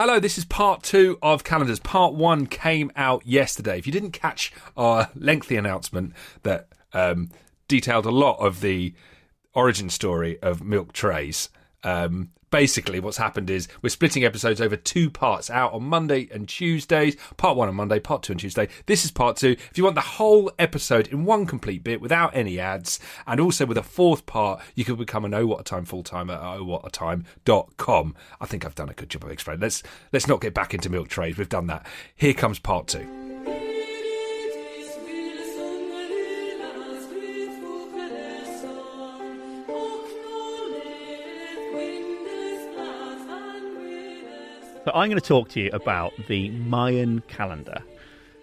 [0.00, 1.78] Hello, this is part two of calendars.
[1.78, 3.76] Part one came out yesterday.
[3.76, 7.28] If you didn't catch our lengthy announcement that um,
[7.68, 8.94] detailed a lot of the
[9.52, 11.50] origin story of milk trays,
[11.84, 16.48] um, basically what's happened is we're splitting episodes over two parts out on Monday and
[16.48, 17.16] Tuesdays.
[17.36, 18.68] Part one on Monday, part two on Tuesday.
[18.86, 19.56] This is part two.
[19.70, 23.66] If you want the whole episode in one complete bit without any ads, and also
[23.66, 26.40] with a fourth part, you can become an Oh What a Time full timer at
[26.40, 28.14] ohwhatatime.com.
[28.40, 29.60] I think I've done a good job of explaining.
[29.60, 29.82] Let's
[30.12, 31.38] let's not get back into milk trays.
[31.38, 31.86] We've done that.
[32.16, 33.29] Here comes part two.
[44.90, 47.78] So I'm going to talk to you about the Mayan calendar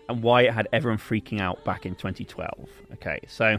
[0.08, 2.70] and why it had everyone freaking out back in 2012.
[2.94, 3.58] Okay, so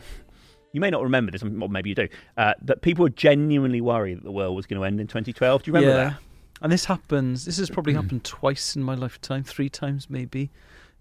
[0.73, 4.17] you may not remember this, or maybe you do, uh, that people were genuinely worried
[4.17, 5.65] that the world was going to end in 2012.
[5.65, 6.09] Do you remember yeah.
[6.11, 6.19] that?
[6.63, 7.45] And this happens.
[7.45, 10.51] This has probably happened twice in my lifetime, three times maybe.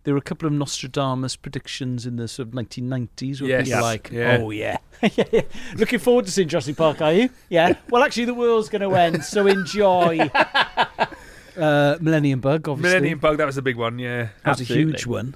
[0.03, 3.63] There were a couple of Nostradamus predictions in the sort of 1990s where Yes.
[3.65, 3.81] people were Yeah.
[3.81, 4.37] like, Yeah.
[4.41, 4.77] "Oh yeah,
[5.15, 5.41] yeah, yeah.
[5.75, 7.29] looking forward to seeing Jurassic Park." Are you?
[7.49, 7.73] Yeah.
[7.89, 10.29] Well, actually, the world's going to end, so enjoy.
[11.57, 12.89] Uh, Millennium Bug, obviously.
[12.89, 14.29] Millennium Bug, that was a big one, yeah.
[14.43, 15.35] That was a huge one.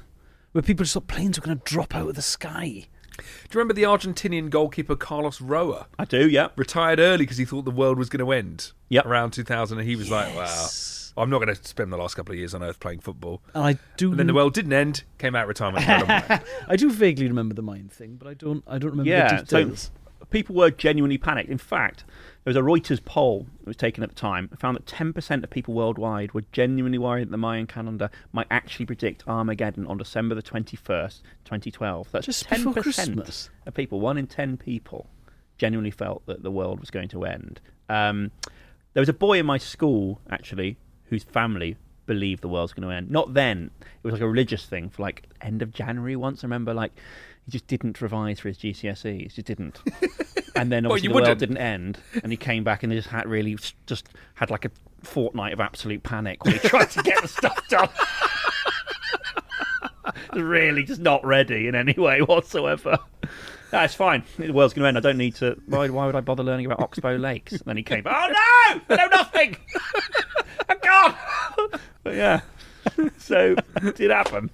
[0.51, 2.87] Where people just thought planes were going to drop out of the sky.
[3.17, 5.87] Do you remember the Argentinian goalkeeper Carlos Roa?
[5.99, 6.49] I do, yeah.
[6.55, 9.05] Retired early because he thought the world was going to end Yep.
[9.05, 10.67] around 2000, and he was like, wow.
[11.17, 13.41] I'm not going to spend the last couple of years on Earth playing football.
[13.53, 14.11] And I do.
[14.11, 15.87] And then the world didn't end, came out of retirement.
[15.87, 16.47] and got on with it.
[16.69, 18.63] I do vaguely remember the mine thing, but I don't.
[18.65, 19.91] I don't remember Yeah, the so details.
[20.29, 21.49] people were genuinely panicked.
[21.49, 22.05] In fact,
[22.43, 25.43] there was a Reuters poll that was taken at the time that found that 10%
[25.43, 29.97] of people worldwide were genuinely worried that the Mayan calendar might actually predict Armageddon on
[29.97, 32.11] December the 21st, 2012.
[32.11, 33.49] That's Just 10% before Christmas.
[33.67, 35.07] of people, one in 10 people,
[35.57, 37.61] genuinely felt that the world was going to end.
[37.89, 38.31] Um,
[38.93, 42.93] there was a boy in my school, actually, whose family believed the world's going to
[42.93, 43.11] end.
[43.11, 43.69] Not then.
[43.79, 46.43] It was like a religious thing for like end of January once.
[46.43, 46.91] I remember like
[47.45, 49.21] he just didn't revise for his GCSEs.
[49.21, 49.79] He just didn't.
[50.55, 52.95] and then Well, obviously you the world didn't end, and he came back and they
[52.95, 54.71] just had really just had like a
[55.03, 57.89] fortnight of absolute panic when he tried to get the stuff done.
[60.33, 62.97] really, just not ready in any way whatsoever.
[63.71, 64.23] That's fine.
[64.37, 64.97] The world's going to end.
[64.97, 65.57] I don't need to.
[65.65, 67.53] Why, why would I bother learning about Oxbow Lakes?
[67.53, 68.03] And then he came.
[68.05, 68.81] Oh no!
[68.89, 69.55] I know nothing.
[70.69, 71.79] oh God!
[72.03, 72.41] but yeah.
[73.17, 74.49] So it did happen.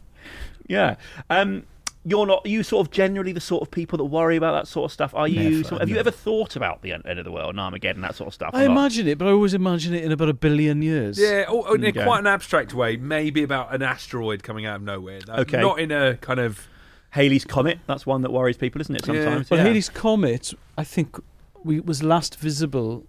[0.67, 0.97] Yeah.
[1.29, 1.63] Um,
[2.07, 2.45] you're not.
[2.45, 4.91] Are you sort of generally the sort of people that worry about that sort of
[4.93, 5.13] stuff?
[5.13, 5.49] Are you?
[5.59, 8.01] Never, sort have you ever thought about the end end of the world and Armageddon,
[8.01, 8.51] that sort of stuff?
[8.53, 11.19] I or imagine it, but I always imagine it in about a billion years.
[11.19, 12.03] Yeah, oh, in Okay.
[12.03, 15.19] quite an abstract way, maybe about an asteroid coming out of nowhere.
[15.21, 15.59] That- Okay.
[15.61, 16.67] Not in a kind of.
[17.11, 17.79] Halley's comet.
[17.87, 19.07] That's one that worries people, isn't it?
[19.07, 19.23] Yeah.
[19.23, 19.49] Sometimes.
[19.49, 19.65] Well, yeah.
[19.65, 21.17] Halley's Comet, I think,
[21.63, 23.05] we, was last visible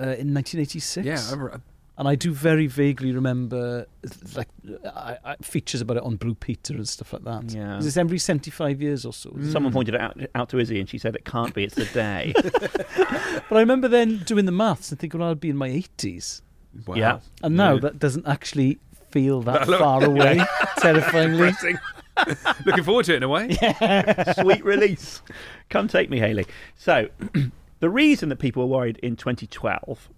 [0.00, 1.06] uh, in 1986.
[1.06, 1.60] Yeah, I remember-
[1.98, 3.86] and I do very vaguely remember
[4.34, 4.48] like
[4.84, 7.50] I, I, features about it on Blue Peter and stuff like that.
[7.50, 7.78] Yeah.
[7.78, 9.30] Is this every 75 years or so?
[9.50, 9.76] Someone hmm.
[9.78, 11.64] pointed it out, out to Izzy, and she said it can't be.
[11.64, 12.34] It's the day.
[13.48, 16.42] But I remember then doing the maths and thinking, well, I'll be in my 80s.
[16.84, 16.96] wow.
[16.96, 17.20] Yeah.
[17.42, 17.80] And now Yeah.
[17.80, 18.80] that doesn't actually
[19.10, 20.40] feel that That far away,
[20.78, 21.52] terrifyingly.
[22.64, 23.56] Looking forward to it in a way.
[23.62, 24.32] Yeah.
[24.32, 25.22] Sweet release.
[25.70, 26.46] Come take me, Haley.
[26.74, 27.08] So,
[27.80, 30.08] the reason that people were worried in 2012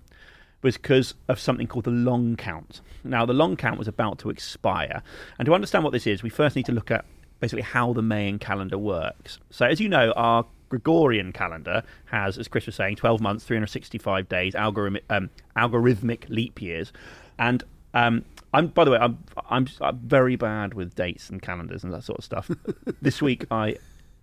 [0.62, 2.80] was because of something called the long count.
[3.04, 5.02] Now, the long count was about to expire.
[5.38, 7.04] And to understand what this is, we first need to look at
[7.40, 9.38] basically how the Mayan calendar works.
[9.50, 14.28] So, as you know, our Gregorian calendar has, as Chris was saying, 12 months, 365
[14.28, 16.92] days, algorithmic, um, algorithmic leap years.
[17.38, 17.62] And
[17.94, 19.18] um, I'm, by the way, I'm,
[19.48, 22.50] I'm, I'm very bad with dates and calendars and that sort of stuff.
[23.00, 23.76] this week, I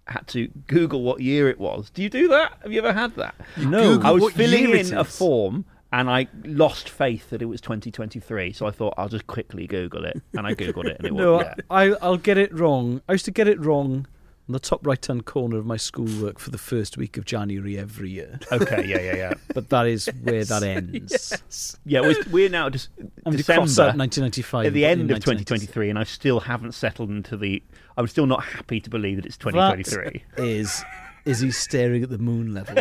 [0.07, 1.89] had to Google what year it was.
[1.89, 2.53] Do you do that?
[2.61, 3.35] Have you ever had that?
[3.57, 3.95] No.
[3.95, 5.65] Google I was filling in a form
[5.95, 8.51] and I lost faith that it was 2023.
[8.51, 11.37] So I thought I'll just quickly Google it, and I googled it, and it No,
[11.37, 11.45] was.
[11.45, 11.63] Yeah.
[11.69, 13.01] I, I'll get it wrong.
[13.07, 14.05] I used to get it wrong
[14.49, 17.77] on the top right hand corner of my schoolwork for the first week of January
[17.79, 18.41] every year.
[18.51, 21.31] Okay, yeah, yeah, yeah, But that is where that ends.
[21.31, 21.77] Yes.
[21.85, 22.01] yeah.
[22.01, 22.89] We're, we're now just
[23.25, 24.65] I'm December cross out 1995.
[24.65, 27.63] at the end of 2023, and I still haven't settled into the.
[27.95, 30.23] I'm still not happy to believe that it's 2023.
[30.35, 30.83] That is,
[31.23, 32.75] is he staring at the moon level?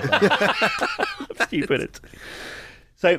[1.46, 2.00] Stupid.
[3.04, 3.18] So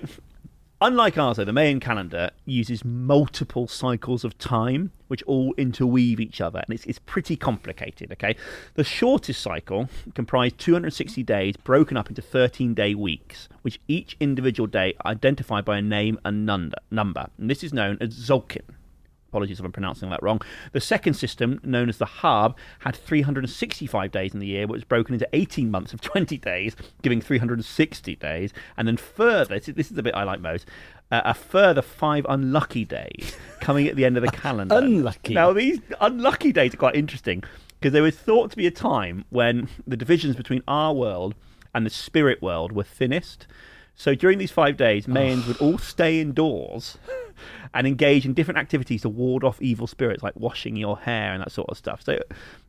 [0.82, 6.60] Unlike though, the Mayan calendar uses multiple cycles of time, which all interweave each other,
[6.60, 8.12] and it's, it's pretty complicated.
[8.12, 8.36] Okay,
[8.74, 14.96] the shortest cycle comprised 260 days, broken up into 13-day weeks, which each individual day
[15.06, 16.78] identified by a name and number.
[16.90, 18.75] Number, and this is known as Tzolk'in.
[19.36, 20.40] Apologies if I'm pronouncing that wrong.
[20.72, 24.86] The second system, known as the Haab, had 365 days in the year, but was
[24.86, 28.54] broken into 18 months of 20 days, giving 360 days.
[28.78, 30.66] And then further, this is- the bit I like most,
[31.12, 34.78] uh, a further five unlucky days coming at the end of the calendar.
[34.78, 35.34] Unlucky.
[35.34, 37.44] Now, these unlucky days are quite interesting
[37.82, 41.36] because they were thought to be a time when the divisions between our world
[41.74, 43.48] and the spirit world were thinnest.
[43.96, 46.98] So during these five days, Mayans would all stay indoors
[47.74, 51.42] and engage in different activities to ward off evil spirits, like washing your hair and
[51.42, 52.04] that sort of stuff.
[52.04, 52.20] So,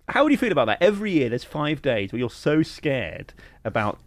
[0.08, 0.78] how would you feel about that?
[0.81, 3.34] Every year, there's five days where you're so scared
[3.64, 3.99] about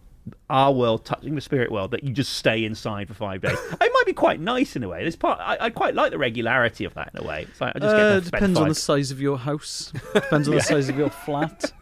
[0.48, 3.58] our world touching the spirit world that you just stay inside for five days.
[3.72, 5.04] it might be quite nice in a way.
[5.04, 7.46] This part I, I quite like the regularity of that in a way.
[7.48, 9.92] It's like I just Uh, to spend depends on the size of your house.
[10.14, 11.72] Depends on the size of your flat.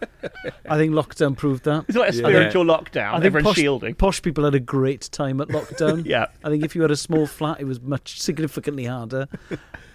[0.68, 1.84] I think lockdown proved that.
[1.88, 3.08] It's like a spiritual lockdown.
[3.10, 3.94] I think Everyone's posh, shielding.
[3.94, 6.04] posh people had a great time at lockdown.
[6.08, 6.26] Yeah.
[6.44, 9.26] I think if you had a small flat, it was much significantly harder.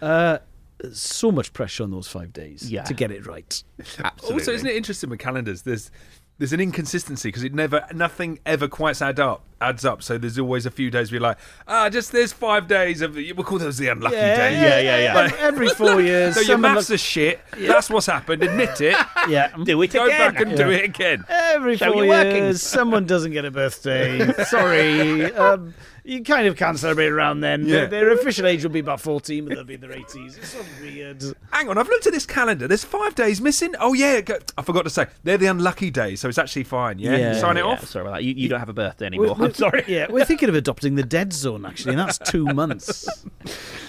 [0.02, 0.38] Uh,
[0.92, 2.84] so much pressure on those five days Yeah.
[2.84, 3.64] to get it right.
[4.04, 4.34] Absolutely.
[4.42, 5.62] Also, isn't it interesting with calendars?
[5.62, 5.90] There's
[6.38, 10.04] there's an inconsistency because it never nothing ever quite adds up adds up.
[10.04, 11.38] So there's always a few days where you're like,
[11.68, 14.60] ah, just there's five days of we'll call those the unlucky days.
[14.60, 15.20] Yeah, yeah, yeah.
[15.24, 17.40] Every, every four years, So your someone maths look- are shit.
[17.58, 18.44] That's what's happened.
[18.44, 18.98] Admit it.
[19.30, 19.56] yeah.
[19.64, 20.34] Do it Go again.
[20.34, 21.24] back and do it again.
[21.30, 22.36] Every Show four your workings.
[22.36, 24.32] years, someone doesn't get a birthday.
[24.46, 25.34] Sorry.
[25.34, 25.74] Um,
[26.06, 27.62] you kind of can't celebrate around then.
[27.66, 27.86] Yeah.
[27.86, 30.38] Their, their official age will be about 14, but they'll be in their 80s.
[30.38, 31.24] It's so weird.
[31.52, 32.68] Hang on, I've looked at this calendar.
[32.68, 33.74] There's five days missing.
[33.80, 34.20] Oh yeah,
[34.58, 37.00] I forgot to say they're the unlucky days, so it's actually fine.
[37.00, 37.34] Yeah, Yeah.
[37.40, 37.86] sign it Yeah, off.
[37.86, 38.24] Sorry about that.
[38.26, 39.28] You, you don't have a birthday anymore.
[39.28, 39.84] We're- Sorry.
[39.88, 43.08] Yeah, we're thinking of adopting the dead zone, actually, and that's two months.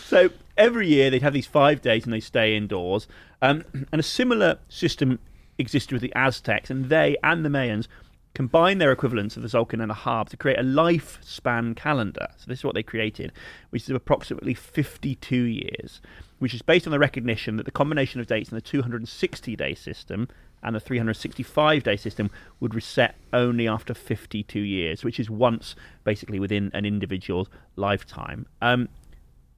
[0.07, 3.09] So every year they'd have these five days and they stay indoors.
[3.43, 5.19] Um, and a similar system
[5.59, 7.89] existed with the Aztecs, and they and the Mayans
[8.35, 12.29] combined their equivalents of the Tzolk'in and the Haab to create a lifespan calendar.
[12.37, 13.33] So this is what they created,
[13.71, 16.01] which is approximately 52 years,
[16.39, 19.75] which is based on the recognition that the combination of dates in the 260 day
[19.75, 20.29] system
[20.65, 22.31] and the 365 day system
[22.61, 25.75] would reset only after 52 years, which is once
[26.05, 28.47] basically within an individual's lifetime.
[28.63, 28.89] Um,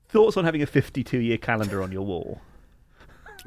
[0.08, 2.40] thoughts on having a 52 year calendar on your wall?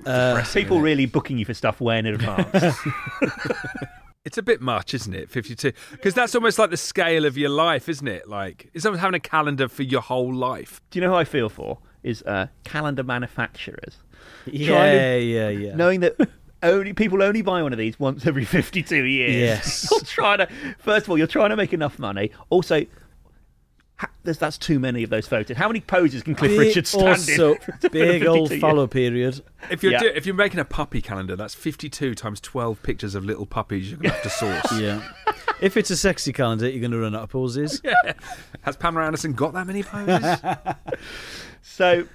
[0.05, 2.77] Uh, People really booking you for stuff way in advance.
[4.25, 5.31] It's a bit much, isn't it?
[5.31, 5.71] 52.
[5.91, 8.27] Because that's almost like the scale of your life, isn't it?
[8.27, 10.81] Like, it's almost having a calendar for your whole life.
[10.91, 11.79] Do you know who I feel for?
[12.03, 13.97] Is uh, calendar manufacturers.
[14.45, 15.75] yeah, yeah, yeah.
[15.75, 16.15] Knowing that
[16.63, 19.35] only people only buy one of these once every 52 years.
[19.35, 19.87] Yes.
[19.91, 20.47] you're trying to,
[20.79, 22.31] first of all, you're trying to make enough money.
[22.49, 22.85] Also,
[23.97, 25.55] ha- there's, that's too many of those photos.
[25.57, 27.59] How many poses can Cliff Big- Richard stand also, in?
[27.91, 27.91] big
[28.21, 28.61] 52 old years?
[28.61, 29.41] follow period.
[29.69, 29.99] If you're Yeah.
[29.99, 33.89] do, if you're making a puppy calendar, that's 52 times 12 pictures of little puppies
[33.89, 34.79] you're going to have to source.
[34.81, 35.01] Yeah.
[35.61, 37.81] If it's a sexy calendar, you're going to run out of poses.
[37.83, 38.13] Yeah.
[38.61, 40.39] Has Pamela Anderson got that many poses?
[41.61, 42.05] So,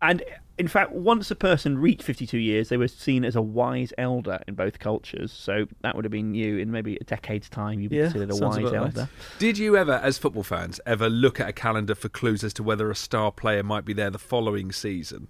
[0.00, 0.22] and
[0.58, 4.40] in fact, once a person reached 52 years, they were seen as a wise elder
[4.48, 5.32] in both cultures.
[5.32, 7.80] So that would have been you in maybe a decade's time.
[7.80, 8.74] You'd be Yeah, considered a wise about right.
[8.96, 9.08] elder.
[9.38, 12.62] Did you ever, as football fans, ever look at a calendar for clues as to
[12.62, 15.28] whether a star player might be there the following season?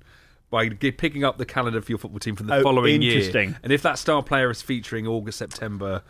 [0.51, 3.51] By picking up the calendar for your football team from the Oh, following interesting.
[3.51, 6.03] year, and if that star player is featuring August, September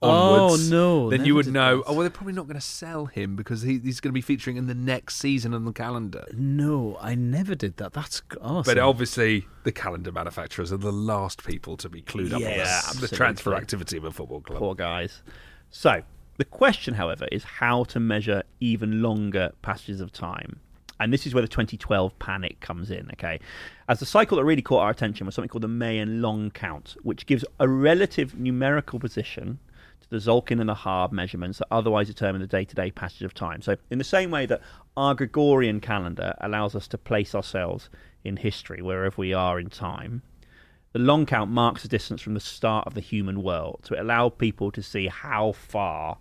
[0.00, 1.82] Oh, onwards, no, then you would know.
[1.86, 4.20] Oh well, they're probably not going to sell him because he, he's going to be
[4.20, 6.24] featuring in the next season on the calendar.
[6.32, 7.94] No, I never did that.
[7.94, 8.62] That's awesome.
[8.62, 13.00] But obviously, the calendar manufacturers are the last people to be clued up Yeah, on
[13.00, 14.60] the, the transfer activity of a football club.
[14.60, 15.22] Poor guys.
[15.70, 16.02] So
[16.36, 20.60] the question, however, is how to measure even longer passages of time.
[21.00, 23.38] And this is where the 2012 panic comes in, okay?
[23.88, 26.96] As the cycle that really caught our attention was something called the Mayan long count,
[27.02, 29.58] which gives a relative numerical position
[30.08, 33.22] to the Tzolk'in and the Haab measurements that otherwise determine the day to day passage
[33.22, 33.62] of time.
[33.62, 34.60] So, in the same way that
[34.96, 37.88] our Gregorian calendar allows us to place ourselves
[38.24, 40.22] in history wherever we are in time,
[40.92, 43.80] the long count marks the distance from the start of the human world.
[43.84, 46.18] So it allowed people to see how far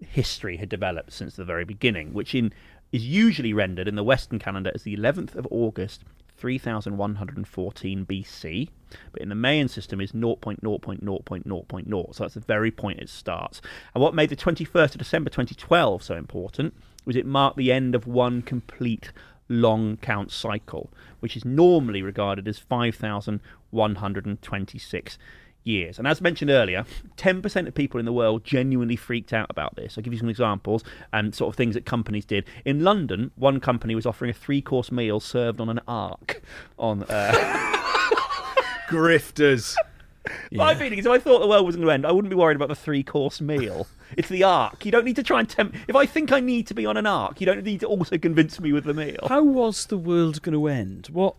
[0.00, 2.52] history had developed since the very beginning, which in
[2.92, 6.04] is usually rendered in the Western calendar as the 11th of August,
[6.42, 8.68] 3114 BC,
[9.12, 12.14] but in the Mayan system is 0.0.0.0.0.
[12.14, 13.60] So that's the very point it starts.
[13.94, 17.94] And what made the 21st of December 2012 so important was it marked the end
[17.94, 19.12] of one complete
[19.48, 25.18] long count cycle, which is normally regarded as 5,126
[25.64, 25.98] years.
[25.98, 26.84] And as mentioned earlier,
[27.16, 29.96] 10% of people in the world genuinely freaked out about this.
[29.96, 32.44] I'll give you some examples and sort of things that companies did.
[32.64, 36.42] In London, one company was offering a three course meal served on an ark.
[36.78, 37.32] On uh,
[38.88, 39.76] Grifters.
[40.52, 42.36] My feeling is if I thought the world was going to end, I wouldn't be
[42.36, 43.88] worried about the three course meal.
[44.16, 44.84] It's the ark.
[44.84, 45.76] You don't need to try and tempt.
[45.88, 48.18] If I think I need to be on an ark, you don't need to also
[48.18, 49.26] convince me with the meal.
[49.28, 51.08] How was the world going to end?
[51.12, 51.34] What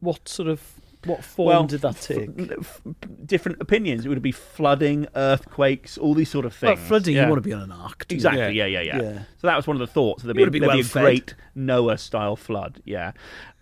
[0.00, 2.30] what sort of what form Well, did that take?
[2.58, 2.80] F-
[3.24, 4.04] different opinions.
[4.06, 6.86] It would be flooding, earthquakes, all these sort of Well, things.
[6.88, 7.22] flooding, Yeah.
[7.24, 8.06] you want to be on an ark.
[8.10, 8.40] Exactly.
[8.56, 8.66] Yeah.
[8.66, 8.80] Yeah.
[8.80, 9.02] Yeah.
[9.02, 9.18] Yeah.
[9.38, 10.22] So that was one of the thoughts.
[10.22, 11.02] There'd be, be there'd be a well-fed.
[11.02, 12.80] great Noah-style flood.
[12.84, 13.12] Yeah.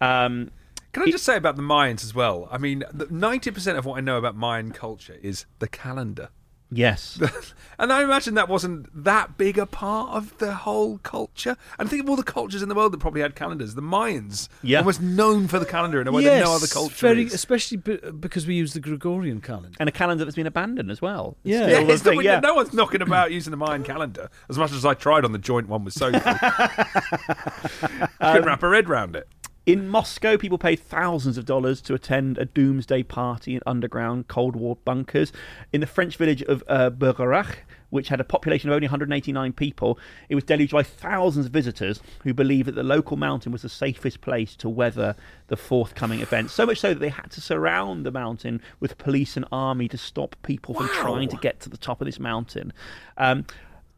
[0.00, 0.50] Um,
[0.92, 2.49] Can I just say about the Mayans as well?
[2.50, 6.30] I mean, ninety percent of what I know about Mayan culture is the calendar,
[6.70, 7.20] yes.
[7.78, 11.56] and I imagine that wasn't that big a part of the whole culture.
[11.78, 13.74] And think of all the cultures in the world that probably had calendars.
[13.74, 14.82] The Mayans, Yeah.
[14.82, 17.34] was known for the calendar in a way yes, that no other culture very, is.
[17.34, 19.76] especially because we use the Gregorian calendar.
[19.80, 21.36] and a calendar that's been abandoned as well.
[21.44, 21.66] It's Yeah.
[21.68, 22.40] Yeah, it's not- thing, yeah.
[22.40, 25.38] no one's knocking about using the Mayan calendar as much as I tried on the
[25.38, 26.20] joint one with Sophie.
[28.20, 29.28] Couldn't wrap her head round it.
[29.70, 34.56] In Moscow, people paid thousands of dollars to attend a doomsday party in underground Cold
[34.56, 35.32] War bunkers.
[35.72, 37.58] In the French village of uh, Bugarach,
[37.88, 39.96] which had a population of only 189 people,
[40.28, 43.68] it was deluged by thousands of visitors who believed that the local mountain was the
[43.68, 45.14] safest place to weather
[45.46, 46.52] the forthcoming events.
[46.52, 49.96] So much so that they had to surround the mountain with police and army to
[49.96, 52.72] stop people from trying to get to the top of this mountain.
[53.16, 53.46] Um,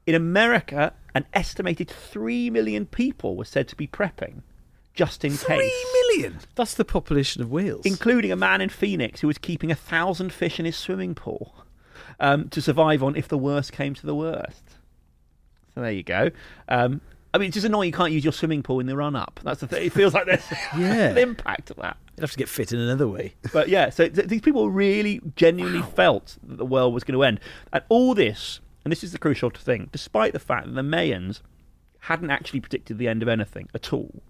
[0.05, 4.43] in America, an estimated 3 million people were said to be prepping
[4.95, 5.85] just in case Three
[6.17, 6.39] million.
[6.55, 7.85] That's the population of Wales.
[7.87, 11.55] including a man in Phoenix who was keeping a thousand fish in his swimming pool
[12.21, 14.63] um, to survive on if the worst came to the worst.
[15.75, 16.31] So there you go.
[16.69, 17.01] Um,
[17.35, 19.41] I mean, it's just annoying you can't use your swimming pool in the run up.
[19.43, 19.87] That's the thing.
[19.87, 20.45] It feels like there's
[20.77, 21.09] Yeah.
[21.11, 21.97] an impact of that.
[22.17, 23.35] You'd have to get fit in another way.
[23.55, 27.23] But yeah, so th- these people really genuinely felt that the world was going to
[27.25, 27.41] end.
[27.73, 31.41] And all this, and this is the crucial thing, despite the fact that the Mayans
[32.01, 34.23] hadn't actually predicted the end of anything at all.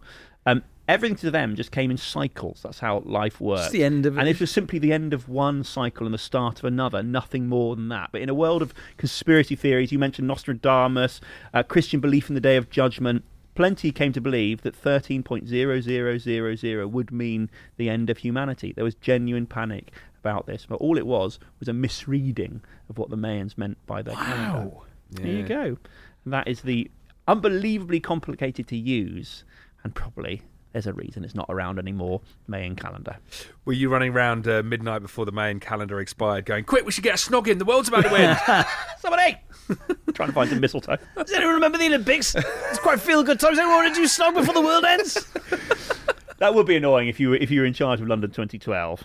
[0.47, 2.61] Um, everything to them just came in cycles.
[2.63, 3.71] That's how life works.
[3.71, 4.37] the end of and it.
[4.37, 7.03] it was simply the end of one cycle and the start of another.
[7.03, 8.11] Nothing more than that.
[8.13, 11.21] But in a world of conspiracy theories, you mentioned Nostradamus,
[11.55, 13.25] uh, Christian belief in the Day of Judgment.
[13.55, 18.73] Plenty came to believe that 13.0000 would mean the end of humanity.
[18.73, 23.11] There was genuine panic about this, but all it was was a misreading of what
[23.11, 24.77] the Mayans meant by their calendar.
[25.11, 25.77] There you go.
[26.25, 26.91] And that is the
[27.29, 29.45] unbelievably complicated to use,
[29.85, 32.21] and probably there's a reason it's not around anymore.
[32.47, 33.19] Mayan calendar.
[33.65, 37.05] Were you running around uh, midnight before the Mayan calendar expired, going, "Quick, we should
[37.05, 37.59] get a snog in.
[37.59, 38.67] The world's about to end."
[38.99, 39.37] Somebody
[40.15, 40.97] trying to find some mistletoe.
[41.17, 42.35] Does anyone remember the Olympics?
[42.35, 43.59] It's quite feel good times.
[43.59, 45.27] Anyone want to do snog before the world ends?
[46.39, 49.05] That would be annoying if you were if you were in charge of London 2012,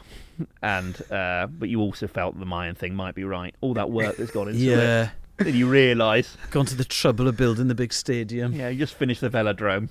[0.63, 3.53] and uh, but you also felt the Mayan thing might be right.
[3.61, 4.59] All that work that's gone into
[5.03, 5.09] it.
[5.39, 5.45] Yeah.
[5.45, 8.53] Then you realise, Gone to the trouble of building the big stadium.
[8.53, 9.89] yeah, you just finished the velodrome.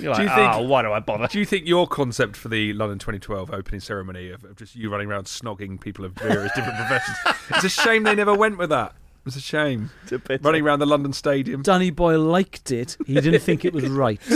[0.00, 1.26] You're like, Do you think- oh, why do I bother?
[1.26, 4.90] Do you think your concept for the London 2012 opening ceremony of, of just you
[4.90, 7.16] running around snogging people of various different professions?
[7.50, 8.94] It's a shame they never went with that.
[9.26, 9.90] It's a shame.
[10.02, 10.42] It's a pity.
[10.44, 11.62] Running around the London Stadium.
[11.62, 12.96] Danny Boyle liked it.
[13.06, 14.34] He didn't think it was right for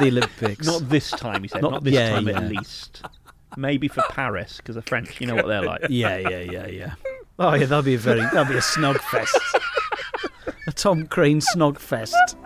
[0.00, 0.66] the Olympics.
[0.66, 1.60] Not this time, he said.
[1.62, 2.38] Not- Not, this yeah, time yeah.
[2.38, 3.04] at least.
[3.58, 5.82] Maybe for Paris, because the French, you know what they're like.
[5.90, 6.94] Yeah, yeah, yeah, yeah.
[7.38, 9.36] Oh yeah, that'll be a very that'll be a snog fest.
[10.66, 12.36] A Tom Crane snog fest.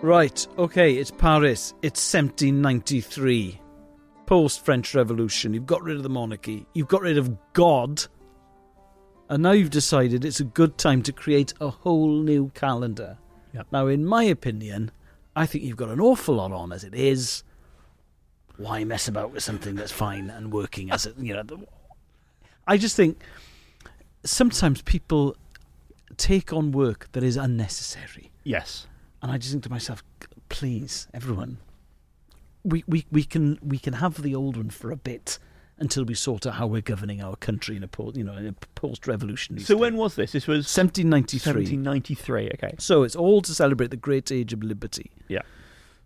[0.00, 1.72] Right, okay, it's Paris.
[1.80, 3.60] It's 1793.
[4.26, 5.54] Post French Revolution.
[5.54, 6.66] You've got rid of the monarchy.
[6.74, 8.04] You've got rid of God.
[9.30, 13.16] And now you've decided it's a good time to create a whole new calendar.
[13.54, 13.66] Yep.
[13.72, 14.90] Now, in my opinion,
[15.36, 17.42] I think you've got an awful lot on as it is.
[18.56, 21.44] Why mess about with something that's fine and working as it, you know?
[22.66, 23.20] I just think
[24.24, 25.36] sometimes people
[26.16, 28.30] take on work that is unnecessary.
[28.44, 28.86] Yes.
[29.22, 30.04] And I just think to myself,
[30.48, 31.58] please, everyone,
[32.62, 35.38] we, we, we can we can have the old one for a bit
[35.78, 38.46] until we sort out how we're governing our country in a, post, you know, in
[38.46, 39.80] a post-revolutionary So state.
[39.80, 40.32] when was this?
[40.32, 41.50] This was 1793.
[41.50, 42.74] 1793, okay.
[42.78, 45.10] So it's all to celebrate the great age of liberty.
[45.28, 45.42] Yeah.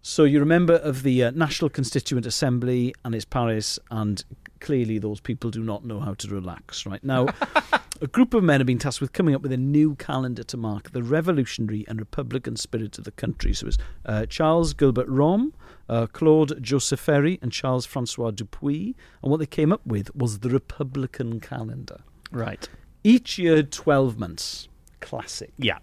[0.01, 4.25] So you remember of the uh, National Constituent Assembly and its Paris, and
[4.61, 7.03] clearly those people do not know how to relax, right?
[7.05, 7.29] Now,
[8.01, 10.57] a group of men have been tasked with coming up with a new calendar to
[10.57, 13.53] mark the revolutionary and republican spirit of the country.
[13.53, 15.53] So it's uh, Charles Gilbert Rome,
[15.89, 20.41] uh, Claude Joseph Ferry, and Charles Francois Dupuis, and what they came up with was
[20.41, 22.01] the Republican calendar.
[22.31, 22.69] Right.
[23.05, 24.69] Each year, twelve months.
[25.01, 25.53] Classic.
[25.59, 25.79] Yeah.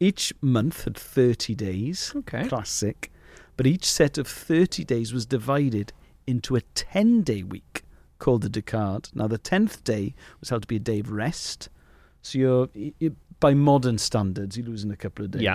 [0.00, 2.12] Each month had 30 days.
[2.16, 2.48] Okay.
[2.48, 3.10] Classic.
[3.56, 5.92] But each set of 30 days was divided
[6.26, 7.82] into a 10 day week
[8.18, 9.08] called the Decade.
[9.14, 11.68] Now, the 10th day was held to be a day of rest.
[12.22, 15.42] So you're, you, by modern standards, you're losing a couple of days.
[15.42, 15.54] Yeah.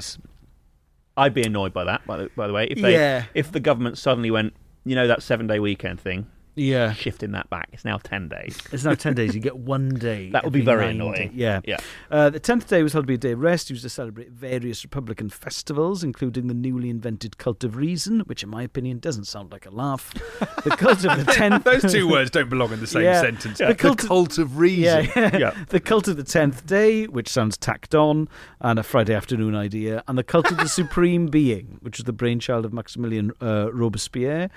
[1.19, 2.05] I'd be annoyed by that.
[2.07, 3.25] By the, by the way, if they, Yeah.
[3.33, 4.53] if the government suddenly went,
[4.85, 6.27] you know, that seven day weekend thing,
[6.59, 6.93] Yeah.
[6.93, 8.57] shifting that back, it's now ten days.
[8.71, 9.33] It's now 10 days.
[9.35, 10.29] You get one day.
[10.31, 11.29] That would be very annoying.
[11.29, 11.61] day- Yeah.
[11.65, 11.77] Yeah.
[12.11, 14.29] Uh, the 10th day was held to be a day of rest, used to celebrate
[14.31, 19.25] various Republican festivals, including the newly invented Cult of Reason, which, in my opinion, doesn't
[19.25, 20.13] sound like a laugh.
[20.63, 21.63] The Cult of the 10th.
[21.63, 23.21] Those two words don't belong in the same Yeah.
[23.21, 23.59] sentence.
[23.59, 23.67] Yeah.
[23.67, 25.07] The The cult cult, of- of reason.
[25.15, 25.63] Yeah, Yeah.
[25.69, 28.27] The Cult of the Tenth Day, which sounds tacked on,
[28.59, 32.13] and a Friday afternoon idea, and the Cult of the Supreme Being, which was the
[32.13, 34.49] brainchild of Maximilian uh, Robespierre.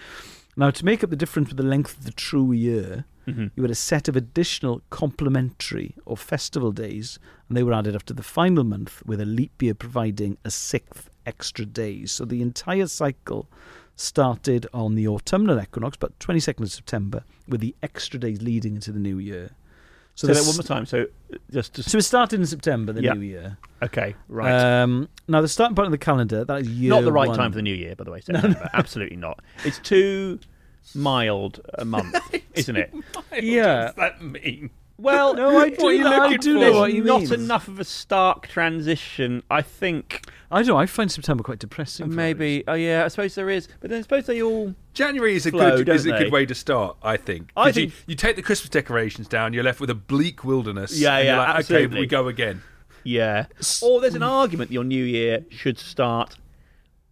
[0.56, 3.52] Now, to make up the difference with the length of the true year, Mhm.
[3.56, 7.18] you had a set of additional complementary or festival days,
[7.48, 11.08] and they were added after the final month, with a leap year providing a sixth
[11.24, 12.04] extra day.
[12.04, 13.48] So the entire cycle
[13.96, 18.92] started on the autumnal equinox, but 22nd of September, with the extra days leading into
[18.92, 19.52] the new year.
[20.14, 20.84] So, the that one more time.
[20.86, 21.06] So
[21.50, 23.14] just, just so it started in September, the Yeah.
[23.14, 23.56] new year.
[23.82, 24.82] okay, right.
[24.82, 27.36] Um, now, the starting point of the calendar, that is year not the right one.
[27.36, 28.20] time for the new year, by the way.
[28.20, 28.68] September.
[28.74, 29.40] Absolutely not.
[29.64, 30.38] It's too
[30.94, 32.14] mild a month,
[32.54, 32.92] isn't it?
[33.40, 33.84] Yeah.
[33.86, 34.70] What does that mean?
[34.98, 36.60] Well, No, I do are you know- I do for?
[36.60, 37.32] know what there's you not mean.
[37.34, 39.42] enough of a stark transition.
[39.50, 40.76] I think I don't know.
[40.76, 42.06] I find September quite depressing.
[42.08, 42.62] for maybe.
[42.68, 43.68] Oh yeah, I suppose there is.
[43.80, 44.74] But then I suppose they all.
[44.92, 46.18] January is a Flow, good don't is a they?
[46.24, 47.50] good way to start, I think.
[47.56, 50.44] I 'Cause think- you, you take the Christmas decorations down, you're left with a bleak
[50.44, 50.98] wilderness.
[51.00, 51.86] Yeah, and you're yeah, like, absolutely.
[51.96, 52.62] Okay, we go again.
[53.04, 53.46] Yeah.
[53.82, 56.36] Or there's an argument your new year should start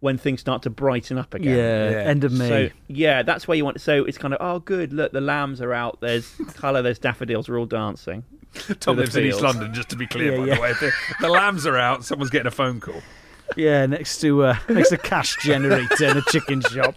[0.01, 1.55] when things start to brighten up again.
[1.57, 1.97] Yeah, Yeah.
[2.09, 2.49] end of May.
[2.49, 3.79] So yeah, that's where you want.
[3.81, 4.91] So it's kind of oh, good.
[4.93, 5.99] Look, the lambs are out.
[6.01, 6.81] There's colour.
[6.81, 7.47] There's daffodils.
[7.47, 8.23] We're all dancing.
[8.81, 9.39] Tom the lives in East.
[9.41, 10.55] London, just to be clear, Yeah, by yeah.
[10.55, 10.73] the way.
[10.73, 10.91] The,
[11.21, 13.01] the lambs are out, someone's getting a phone call.
[13.55, 16.95] yeah, next to uh, next to cash generator in a chicken shop.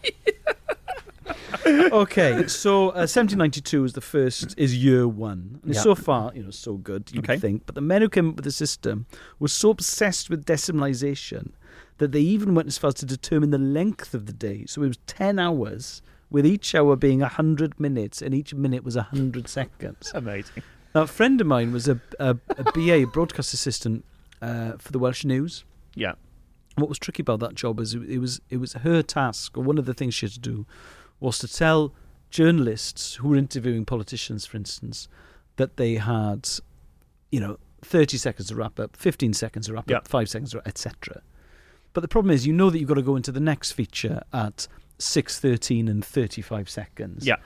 [1.67, 5.61] okay, so uh, 1792 is the first is year one.
[5.65, 5.81] And Yeah.
[5.81, 7.39] So far, you know, so good you Okay.
[7.39, 7.67] think.
[7.67, 9.07] But the men who came up with the system
[9.39, 11.53] were so obsessed with decimalisation
[11.99, 14.65] that they even went as far as to determine the length of the day.
[14.67, 18.97] So it was 10 hours, with each hour being 100 minutes, and each minute was
[18.97, 20.11] 100 seconds.
[20.15, 20.63] Amazing.
[20.95, 24.05] Now, a friend of mine was a, a, a BA, broadcast assistant
[24.43, 25.65] uh, for the Welsh News.
[25.95, 26.15] Yeah.
[26.77, 29.63] What was tricky about that job is it, it was it was her task, or
[29.63, 30.67] one of the things she had to do,
[31.21, 31.95] was to tell
[32.31, 35.07] journalists who were interviewing politicians, for instance,
[35.57, 36.49] that they had,
[37.31, 39.99] you know, thirty seconds to wrap up, fifteen seconds to wrap Yeah.
[39.99, 41.23] up, five seconds, etc.
[41.95, 44.23] But the problem is, you know that you've got to go into the next feature
[44.33, 47.27] at six thirteen and thirty five seconds.
[47.27, 47.37] Yeah.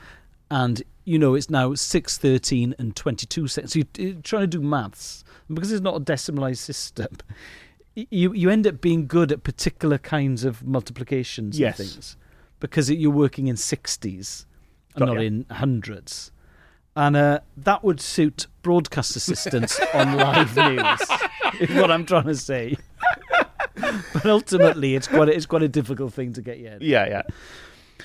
[0.50, 3.72] and you know it's now six thirteen and twenty two seconds.
[3.74, 7.08] So you're trying to do maths and because it's not a decimalised system.
[7.94, 11.78] You you end up being good at particular kinds of multiplications Yes.
[11.78, 12.16] and things
[12.60, 14.46] because it, you're working in sixties
[14.94, 16.32] and not in hundreds.
[16.96, 21.00] And uh, that would suit broadcast assistants on live news,
[21.60, 22.76] is what I'm trying to say.
[24.12, 26.82] but ultimately, it's quite a, it's quite a difficult thing to get your head.
[26.82, 27.22] Yeah, yeah.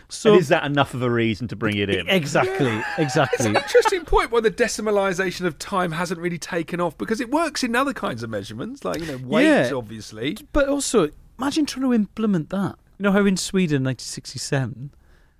[0.09, 2.09] So and is that enough of a reason to bring it in?
[2.09, 3.47] exactly, It's exactly.
[3.47, 7.63] an interesting point why the decimalisation of time hasn't really taken off because it works
[7.63, 9.71] in other kinds of measurements, like you know weight, Yeah.
[9.73, 10.37] obviously.
[10.51, 12.75] But also, imagine trying to implement that.
[12.97, 14.91] You know how in Sweden, in 1967,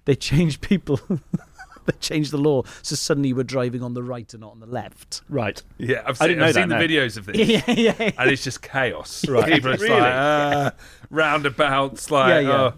[0.05, 0.99] they changed people.
[1.85, 4.59] they changed the law, so suddenly you were driving on the right and not on
[4.59, 5.21] the left.
[5.29, 5.61] Right.
[5.77, 6.87] Yeah, I've I seen, didn't know I've that, seen the no.
[6.87, 8.11] videos of this, yeah, yeah.
[8.17, 9.25] and it's just chaos.
[9.33, 9.51] Right.
[9.53, 9.99] People are just Really?
[10.01, 10.71] like uh,
[11.09, 12.51] roundabouts, like Yeah, yeah.
[12.51, 12.73] oh.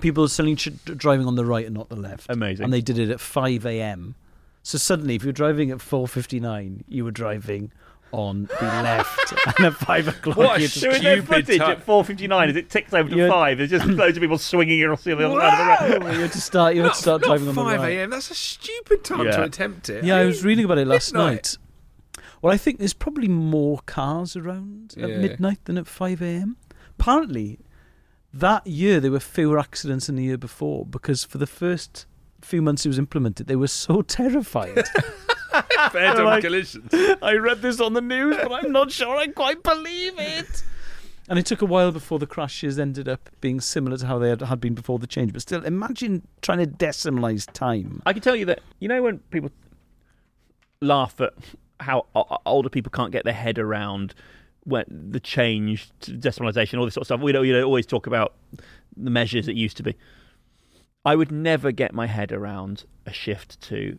[0.00, 2.26] People suddenly ch- driving on the right and not the left.
[2.28, 2.64] Amazing.
[2.64, 4.14] And they did it at 5 a.m.
[4.62, 7.72] So suddenly, if you're driving at 4:59, you were driving
[8.12, 11.46] on the left, and at five o'clock, What a you sh- There is no Stupid
[11.46, 13.58] footage at 4.59 as it ticks over to You're- 5.
[13.58, 16.14] There's just loads of people swinging across the other side of the road.
[16.16, 16.74] you had to start.
[16.74, 17.92] You had Not, to start driving on the 5 right.
[17.98, 18.10] a.m.
[18.10, 19.36] That's a stupid time Yeah.
[19.36, 20.04] to attempt it.
[20.04, 21.32] Yeah, I mean, was reading about it last midnight.
[21.32, 21.58] night.
[22.42, 26.56] Well, I think there's probably more cars around at midnight than at 5 a.m.
[26.98, 27.58] Apparently,
[28.32, 32.06] that year there were fewer accidents than the year before because for the first
[32.40, 34.84] few months it was implemented, they were so terrified.
[35.92, 36.92] Fair Like- collisions.
[37.22, 40.62] I read this on the news, but I'm not sure I quite believe it.
[41.28, 44.30] And it took a while before the crashes ended up being similar to how they
[44.30, 45.32] had, had been before the change.
[45.32, 48.02] But still, imagine trying to decimalize time.
[48.04, 49.50] I can tell you that, you know, when people
[50.80, 51.34] laugh at
[51.78, 52.06] how
[52.46, 54.14] older people can't get their head around
[54.64, 57.86] when the change to decimalisation, all this sort of stuff, we don't, you know, always
[57.86, 58.34] talk about
[58.96, 59.96] the measures it used to be.
[61.04, 63.98] I would never get my head around a shift to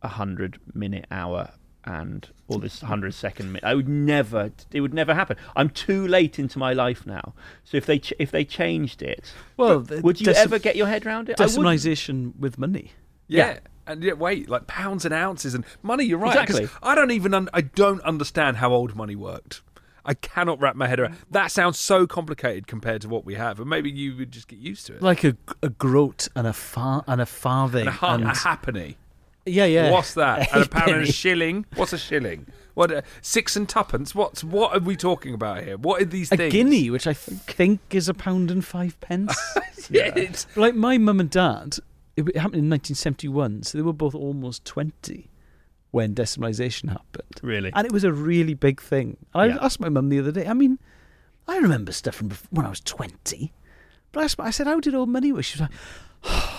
[0.00, 1.50] 100 minute hour
[1.84, 3.52] and all this hundred second.
[3.52, 4.50] mi- I would never.
[4.72, 5.36] It would never happen.
[5.56, 7.34] I'm too late into my life now.
[7.64, 10.76] So if they ch- if they changed it, Well, the would you deci- ever get
[10.76, 11.40] your head around it?
[11.40, 12.92] I decimalisation with money?
[13.26, 13.46] Yeah.
[13.52, 13.58] Yeah.
[13.86, 16.04] And yet, wait, like pounds and ounces and money.
[16.04, 16.46] You're right.
[16.46, 16.78] 'cause Exactly.
[16.82, 17.32] I don't even.
[17.32, 19.62] Un- I don't understand how old money worked.
[20.04, 21.16] I cannot wrap my head around.
[21.30, 24.58] That sounds so complicated compared to what we have, and maybe you would just get
[24.58, 25.02] used to it.
[25.02, 27.80] Like a, a groat and a far and a farthing.
[27.80, 28.98] and a, ha- and- a halfpenny.
[29.48, 29.90] Yeah, yeah.
[29.90, 30.48] What's that?
[30.52, 31.66] And a pound and a shilling.
[31.74, 32.46] What's a shilling?
[32.74, 34.14] What uh, six and tuppence?
[34.14, 35.76] What's what are we talking about here?
[35.76, 36.52] What are these things A things?
[36.52, 39.36] guinea, which I think is a pound and five pence.
[39.90, 41.78] Yeah, it's, like my mum and dad,
[42.14, 45.30] it happened in 1971, so they were both almost 20
[45.92, 47.40] when decimalisation happened.
[47.42, 47.72] Really?
[47.74, 49.16] And it was a really big thing.
[49.34, 49.58] And Yeah.
[49.58, 50.78] I asked my mum the other day, I mean,
[51.46, 53.50] I remember stuff from bef- when I was 20,
[54.12, 55.44] but I, asked, I said, how did old money work?
[55.44, 55.70] She was like,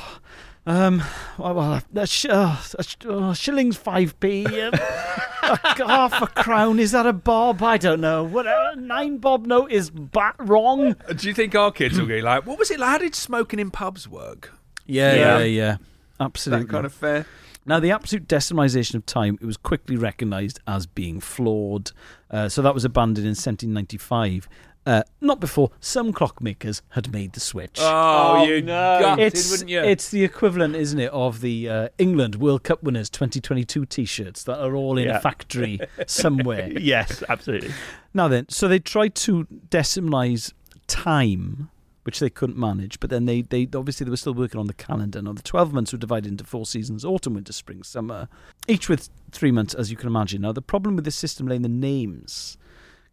[0.65, 1.01] um,
[1.37, 6.91] well, well a, sh- uh, a sh- uh, shilling's 5p, um, half a crown, is
[6.91, 7.63] that a bob?
[7.63, 8.23] I don't know.
[8.23, 10.95] What, a nine bob note is bat wrong?
[11.15, 12.79] do you think our kids will be like, what was it?
[12.79, 12.89] like?
[12.89, 14.53] How did smoking in pubs work?
[14.85, 15.37] Yeah, Yeah.
[15.39, 15.77] yeah, yeah.
[16.19, 16.65] Absolutely.
[16.65, 17.25] That kind of fair.
[17.65, 21.91] Now, the absolute decimalisation of time it was quickly recognised as being flawed.
[22.31, 24.49] Uh, so that was abandoned in 1795.
[24.89, 27.77] Uh, not before some clockmakers had made the switch.
[27.79, 28.97] Oh, Oh, you no.
[28.99, 29.81] gutted, it's, wouldn't you?
[29.81, 34.59] it's the equivalent, isn't it, of the uh, England World Cup winners 2022 t-shirts that
[34.59, 35.17] are all in Yeah.
[35.17, 36.71] a factory somewhere.
[36.79, 37.71] yes, absolutely.
[38.15, 40.53] Now then, so they tried to decimalise
[40.87, 41.69] time,
[42.01, 44.73] which they couldn't manage, but then they, they obviously they were still working on the
[44.73, 45.21] calendar.
[45.21, 48.27] Now the twelve months were divided into four seasons: autumn, winter, spring, summer,
[48.67, 50.41] each with three months, as you can imagine.
[50.41, 52.57] Now the problem with this system lay in the names.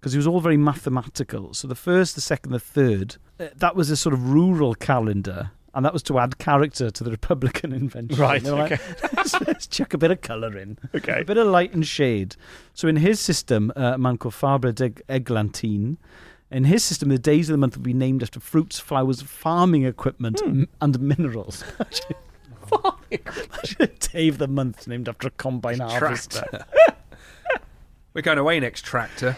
[0.06, 1.52] Because it was all very mathematical.
[1.52, 5.50] So the first, the second, the third, uh, that was a sort of rural calendar,
[5.74, 8.16] and that was to add character to the Republican invention.
[8.16, 8.80] Right, were like,
[9.16, 10.78] let's, let's chuck a bit of colour in.
[10.94, 11.22] Okay.
[11.22, 12.36] A bit of light and shade.
[12.72, 15.98] So in his system, uh, a man called Fabre d'Eglantine,
[16.52, 19.86] in his system, the days of the month would be named after fruits, flowers, farming
[19.86, 21.64] equipment, m- and minerals.
[23.10, 26.46] Imagine a day of the month named after a combine harvester.
[26.48, 26.64] Tractor.
[28.14, 29.36] We're going away next tractor.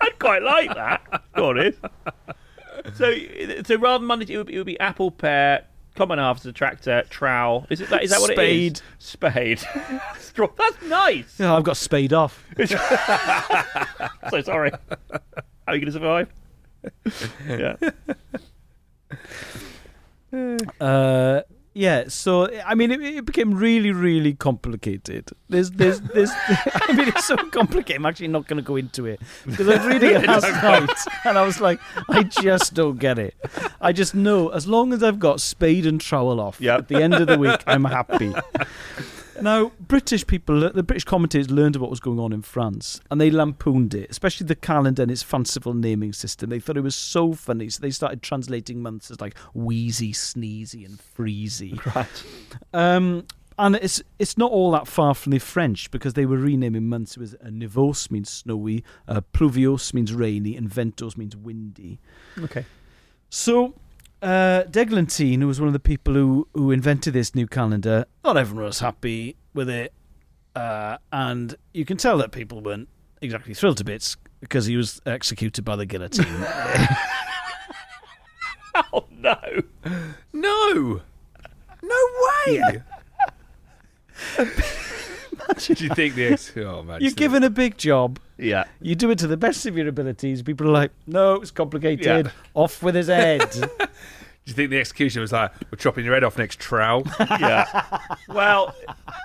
[0.00, 1.22] I'd quite like that.
[1.34, 1.74] Go on, in.
[2.94, 3.14] So,
[3.64, 7.02] so rather than Monday, it would, be, it would be apple, pear, common harvester, tractor,
[7.10, 7.66] trowel.
[7.68, 8.02] Is it that?
[8.02, 8.76] Is that what it Spade.
[8.76, 8.82] is?
[8.98, 9.60] Spade.
[10.18, 10.48] Straw.
[10.56, 11.38] That's nice.
[11.38, 12.44] Yeah, I've got spade off.
[14.30, 14.70] So sorry.
[14.70, 15.18] How
[15.66, 16.28] are you going to survive?
[17.48, 17.76] yeah.
[20.80, 25.30] Uh, yeah, so I mean, it, it became really, really complicated.
[25.48, 26.30] There's, there's, there's.
[26.48, 27.96] I mean, it's so complicated.
[28.00, 30.90] I'm actually not going to go into it because I was reading it last night,
[31.24, 33.34] and I was like, I just don't get it.
[33.80, 36.78] I just know as long as I've got spade and trowel off Yep.
[36.78, 38.34] at the end of the week, I'm happy.
[39.42, 43.20] Now, British people, the British commentators learned about what was going on in France and
[43.20, 46.50] they lampooned it, especially the calendar and its fanciful naming system.
[46.50, 50.84] They thought it was so funny, so they started translating months as like wheezy, sneezy,
[50.84, 51.78] and freezy.
[51.94, 52.24] Right.
[52.72, 53.26] Um,
[53.58, 57.16] and it's it's not all that far from the French because they were renaming months.
[57.16, 62.00] It was uh, Nivose means snowy, uh, Pluviose means rainy, and Ventose means windy.
[62.38, 62.64] Okay.
[63.28, 63.74] So,
[64.22, 68.36] uh, d'Eglantine, who was one of the people who, who invented this new calendar, not
[68.36, 69.92] everyone was happy with it.
[70.54, 72.88] Uh, and you can tell that people weren't
[73.22, 76.26] exactly thrilled to bits because he was executed by the guillotine.
[78.92, 79.34] Oh no.
[80.32, 81.00] No,
[81.82, 82.06] no
[82.46, 82.82] way.
[85.58, 88.18] Do you think the ex- oh man, You're given a big job.
[88.40, 88.64] Yeah.
[88.80, 90.42] You do it to the best of your abilities.
[90.42, 92.26] People are like, no, it's complicated.
[92.26, 92.32] Yeah.
[92.54, 93.40] Off with his head.
[94.46, 97.04] Do you think the execution was like, "We're chopping your head off next trowel"?
[97.20, 97.98] Yeah.
[98.26, 98.74] well,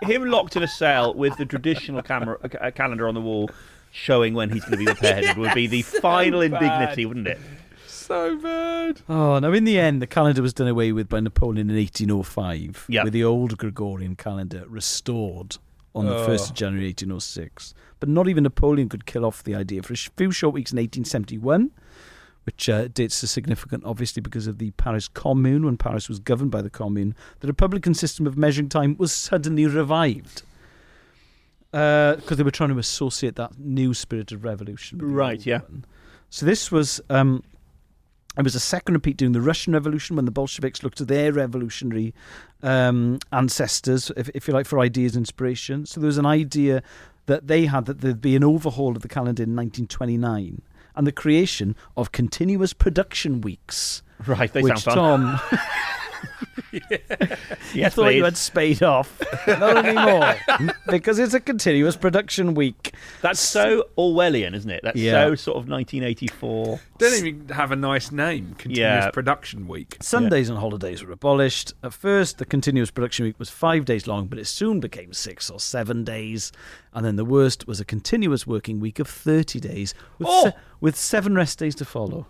[0.04, 3.50] him locked in a cell with the traditional camera uh, calendar on the wall
[3.92, 7.40] showing when he's going to be beheaded would be the final indignity, wouldn't it?
[7.88, 9.02] so bad.
[9.08, 12.86] Oh, now in the end, the calendar was done away with by Napoleon in 1805,
[12.90, 13.04] Yep.
[13.06, 15.58] with the old Gregorian calendar restored
[15.96, 16.28] on the Oh.
[16.28, 17.74] 1st of January 1806.
[18.00, 19.82] But not even Napoleon could kill off the idea.
[19.82, 21.72] For a few short weeks in 1871,
[22.46, 26.52] which uh, dates are significant, obviously, because of the Paris Commune, when Paris was governed
[26.52, 30.44] by the Commune, the Republican system of measuring time was suddenly revived.
[31.72, 35.00] Because they were trying to associate that new spirit of revolution.
[35.02, 35.60] Right, yeah.
[35.60, 35.86] one.
[36.30, 37.44] So this was um,
[38.38, 41.32] it was a second repeat during the Russian Revolution when the Bolsheviks looked to their
[41.32, 42.14] revolutionary
[42.62, 45.86] um, ancestors, if, if you like, for ideas and inspiration.
[45.86, 46.84] So there was an idea
[47.26, 50.62] that they had that there'd be an overhaul of the calendar in 1929
[50.96, 54.02] and the creation of continuous production weeks.
[54.26, 54.96] Right, they which sound fun.
[54.96, 55.60] Tom,
[56.72, 56.92] Yes,
[57.76, 58.16] I thought please.
[58.18, 59.22] you had spade off.
[59.48, 60.36] Not anymore.
[60.90, 62.94] because it's a continuous production week.
[63.22, 64.82] That's so Orwellian, isn't it?
[64.84, 65.14] That's Yeah.
[65.30, 66.80] so sort of 1984.
[66.98, 68.56] Don't even have a nice name.
[68.58, 69.10] Continuous Yeah.
[69.12, 69.98] production week.
[70.02, 71.74] Sundays and holidays were abolished.
[71.84, 75.50] At first, the continuous production week was five days long, but it soon became six
[75.50, 76.52] or seven days.
[76.94, 80.46] And then the worst was a continuous working week of 30 days with, Oh!
[80.46, 82.28] se- with seven rest days to follow.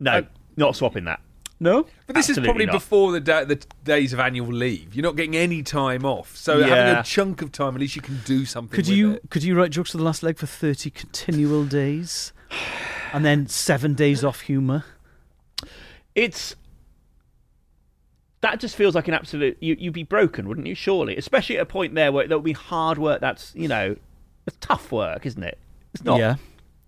[0.00, 0.22] No, uh,
[0.56, 1.20] not swapping that.
[1.60, 1.84] No?
[2.06, 2.72] But this Absolutely is probably not.
[2.72, 4.94] before the, da- the days of annual leave.
[4.94, 6.36] You're not getting any time off.
[6.36, 8.74] So having a chunk of time, at least you can do something.
[8.74, 9.30] Could with you it.
[9.30, 12.32] could you write jokes for the last leg for 30 continual days?
[13.12, 14.84] And then seven days off humour?
[16.14, 16.54] It's
[18.40, 19.56] that just feels like an absolute.
[19.60, 20.74] You, you'd be broken, wouldn't you?
[20.74, 23.20] Surely, especially at a point there where there would be hard work.
[23.20, 23.96] That's you know,
[24.46, 25.58] it's tough work, isn't it?
[25.94, 26.36] It's not Yeah.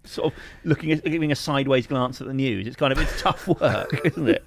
[0.09, 2.66] Sort of looking at giving a sideways glance at the news.
[2.66, 4.45] It's kind of it's tough work, isn't it?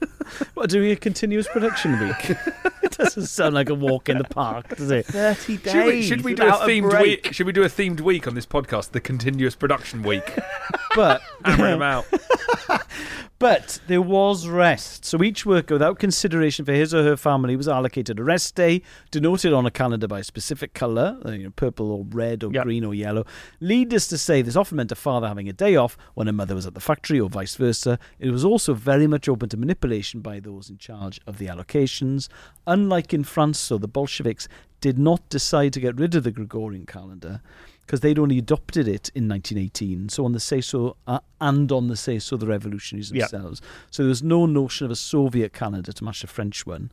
[0.53, 2.29] What, doing a continuous production week?
[2.83, 5.05] it doesn't sound like a walk in the park, does it?
[5.05, 5.71] Thirty days.
[5.71, 7.03] Should we, should we do a themed break.
[7.25, 7.33] week?
[7.33, 8.91] Should we do a themed week on this podcast?
[8.91, 10.37] The continuous production week.
[10.95, 12.07] But Hammering them out.
[13.39, 15.05] But there was rest.
[15.05, 18.81] So each worker, without consideration for his or her family, was allocated a rest day,
[19.11, 22.51] denoted on a calendar by a specific colour, uh, you know, purple or red or
[22.51, 22.65] Yep.
[22.65, 23.25] green or yellow.
[23.61, 26.53] Needless to say, this often meant a father having a day off when a mother
[26.53, 27.97] was at the factory or vice versa.
[28.19, 32.27] It was also very much open to manipulation by those in charge of the allocations.
[32.67, 34.49] Unlike in France, though, the Bolsheviks
[34.81, 37.41] did not decide to get rid of the Gregorian calendar
[37.89, 40.09] because they'd only adopted it in 1918.
[40.09, 43.25] So on the say so uh, and on the say so the revolutionaries Yeah.
[43.25, 43.63] themselves.
[43.89, 46.91] So there was no notion of a Soviet Canada to match the French one.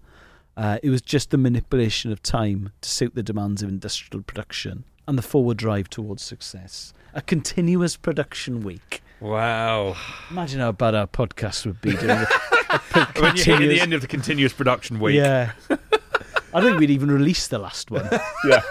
[0.57, 4.85] Uh, it was just the manipulation of time to suit the demands of industrial production
[5.07, 6.95] and the forward drive towards success.
[7.13, 9.03] A continuous production week.
[9.21, 9.97] Wow.
[10.31, 12.29] Imagine how bad our podcast would be doing it.
[13.21, 15.17] When you hit the end of the continuous production week.
[15.17, 15.53] Yeah.
[15.69, 18.09] I don't think we'd even release the last one.
[18.49, 18.63] Yeah.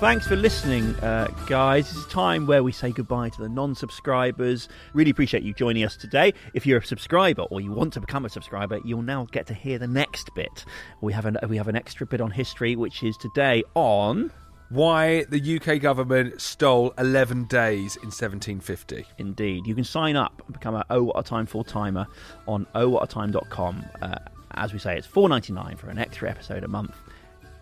[0.00, 1.90] Thanks for listening, uh, guys.
[1.92, 4.66] It's a time where we say goodbye to the non subscribers.
[4.94, 6.32] Really appreciate you joining us today.
[6.54, 9.54] If you're a subscriber or you want to become a subscriber, you'll now get to
[9.54, 10.64] hear the next bit.
[11.02, 14.32] We have an, we have an extra bit on history, which is today on.
[14.70, 19.04] Why the UK government stole 11 days in 1750.
[19.18, 19.66] Indeed.
[19.66, 22.06] You can sign up and become a Oh What a Time full timer
[22.48, 23.84] on ohwhatatime.com.
[24.00, 24.14] Uh,
[24.52, 26.96] as we say, it's four ninety nine for an extra episode a month,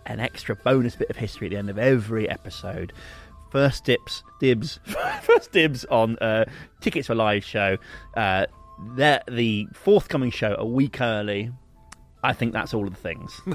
[0.09, 2.92] an extra bonus bit of history at the end of every episode.
[3.53, 4.81] First dips, dibs,
[5.23, 6.44] first dibs on uh,
[6.81, 7.79] tickets for live show.
[8.16, 8.47] Uh,
[8.97, 11.51] the the forthcoming show a week early.
[12.23, 13.40] I think that's all of the things.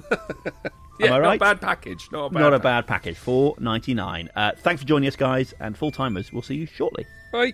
[1.00, 1.40] Yeah, I right?
[1.42, 2.08] not a bad package.
[2.12, 2.64] Not a bad Not a package.
[2.64, 3.18] bad package.
[3.18, 4.30] Four ninety nine.
[4.36, 6.32] Uh, thanks for joining us, guys, and full timers.
[6.32, 7.06] We'll see you shortly.
[7.32, 7.54] Bye.